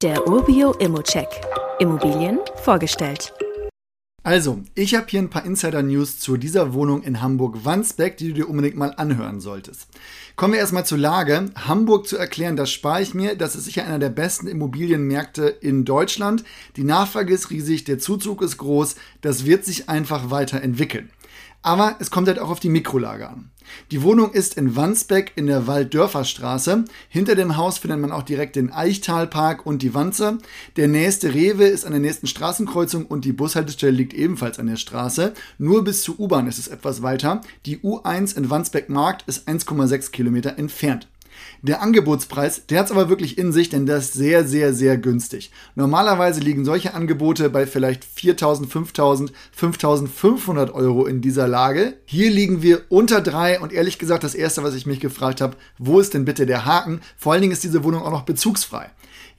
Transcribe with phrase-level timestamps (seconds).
[0.00, 1.26] Der Urbio Immocheck.
[1.80, 3.32] Immobilien vorgestellt.
[4.22, 8.48] Also, ich habe hier ein paar Insider-News zu dieser Wohnung in Hamburg-Wandsbek, die du dir
[8.48, 9.88] unbedingt mal anhören solltest.
[10.36, 11.50] Kommen wir erstmal zur Lage.
[11.56, 13.34] Hamburg zu erklären, das spare ich mir.
[13.34, 16.44] Das ist sicher einer der besten Immobilienmärkte in Deutschland.
[16.76, 18.94] Die Nachfrage ist riesig, der Zuzug ist groß.
[19.20, 21.10] Das wird sich einfach weiterentwickeln.
[21.62, 23.50] Aber es kommt halt auch auf die Mikrolage an.
[23.90, 26.84] Die Wohnung ist in Wandsbek in der Walddörferstraße.
[27.08, 30.38] Hinter dem Haus findet man auch direkt den Eichtalpark und die Wanze.
[30.76, 34.76] Der nächste Rewe ist an der nächsten Straßenkreuzung und die Bushaltestelle liegt ebenfalls an der
[34.76, 35.34] Straße.
[35.58, 37.42] Nur bis zur U-Bahn ist es etwas weiter.
[37.66, 41.08] Die U1 in Wandsbek Markt ist 1,6 Kilometer entfernt.
[41.62, 44.96] Der Angebotspreis, der hat es aber wirklich in sich, denn der ist sehr, sehr, sehr
[44.96, 45.50] günstig.
[45.74, 51.94] Normalerweise liegen solche Angebote bei vielleicht 4.000, 5.000, 5.500 Euro in dieser Lage.
[52.04, 55.56] Hier liegen wir unter drei und ehrlich gesagt, das erste, was ich mich gefragt habe,
[55.78, 57.00] wo ist denn bitte der Haken?
[57.16, 58.90] Vor allen Dingen ist diese Wohnung auch noch bezugsfrei.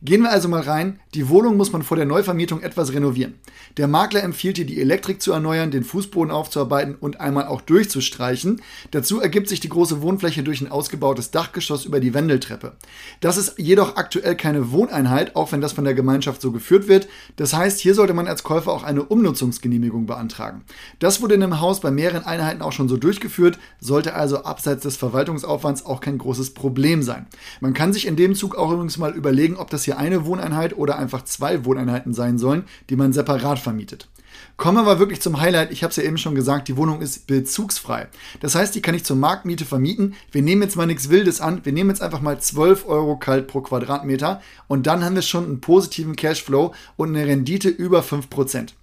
[0.02, 1.02] Gehen wir also mal rein.
[1.13, 3.34] Die Wohnung muss man vor der Neuvermietung etwas renovieren.
[3.76, 8.61] Der Makler empfiehlt dir, die Elektrik zu erneuern, den Fußboden aufzuarbeiten und einmal auch durchzustreichen.
[8.91, 12.78] Dazu ergibt sich die große Wohnfläche durch ein ausgebautes Dachgeschoss über die Wendeltreppe.
[13.19, 17.09] Das ist jedoch aktuell keine Wohneinheit, auch wenn das von der Gemeinschaft so geführt wird.
[17.36, 20.61] Das heißt, hier sollte man als Käufer auch eine Umnutzungsgenehmigung beantragen.
[21.00, 24.84] Das wurde in einem Haus bei mehreren Einheiten auch schon so durchgeführt, sollte also abseits
[24.84, 27.28] des Verwaltungsaufwands auch kein großes Problem sein.
[27.59, 30.77] Man kann sich in dem Zug auch übrigens mal überlegen, ob das hier eine Wohneinheit
[30.77, 34.07] oder einfach zwei Wohneinheiten sein sollen, die man separat vermietet.
[34.55, 35.71] Kommen wir aber wirklich zum Highlight.
[35.71, 38.07] Ich habe es ja eben schon gesagt, die Wohnung ist bezugsfrei.
[38.39, 40.13] Das heißt, die kann ich zur Marktmiete vermieten.
[40.31, 41.65] Wir nehmen jetzt mal nichts Wildes an.
[41.65, 45.45] Wir nehmen jetzt einfach mal 12 Euro kalt pro Quadratmeter und dann haben wir schon
[45.45, 48.73] einen positiven Cashflow und eine Rendite über 5%.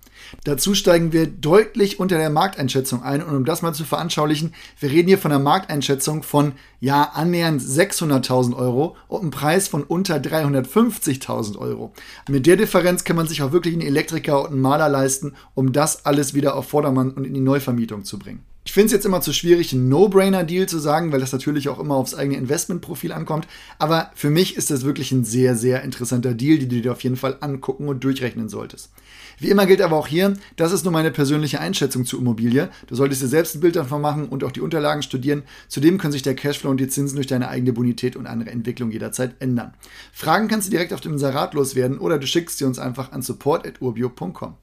[0.45, 3.23] Dazu steigen wir deutlich unter der Markteinschätzung ein.
[3.23, 7.61] Und um das mal zu veranschaulichen, wir reden hier von einer Markteinschätzung von ja annähernd
[7.61, 11.93] 600.000 Euro und einem Preis von unter 350.000 Euro.
[12.29, 15.73] Mit der Differenz kann man sich auch wirklich einen Elektriker und einen Maler leisten, um
[15.73, 18.45] das alles wieder auf Vordermann und in die Neuvermietung zu bringen.
[18.67, 21.79] Ich finde es jetzt immer zu schwierig, ein No-Brainer-Deal zu sagen, weil das natürlich auch
[21.79, 23.47] immer aufs eigene Investmentprofil ankommt.
[23.79, 27.05] Aber für mich ist das wirklich ein sehr, sehr interessanter Deal, den du dir auf
[27.05, 28.91] jeden Fall angucken und durchrechnen solltest.
[29.39, 32.69] Wie immer gilt aber auch hier, das ist nur meine persönliche Einschätzung zur Immobilie.
[32.89, 35.45] Du solltest dir selbst ein Bild davon machen und auch die Unterlagen studieren.
[35.69, 38.91] Zudem können sich der Cashflow und die Zinsen durch deine eigene Bonität und andere Entwicklung
[38.91, 39.75] jederzeit ändern.
[40.13, 43.23] Fragen kannst du direkt auf dem Inserat loswerden oder du schickst sie uns einfach an
[43.23, 44.57] support.urbio.com.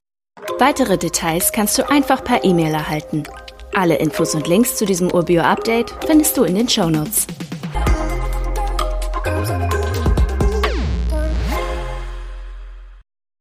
[0.59, 3.23] Weitere Details kannst du einfach per E-Mail erhalten.
[3.75, 7.25] Alle Infos und Links zu diesem Urbio-Update findest du in den Show Notes.